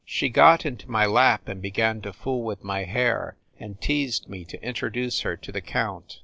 [0.03, 4.45] She got into my lap and began to fool with my hair and teased me
[4.45, 6.17] to introduce her to the count.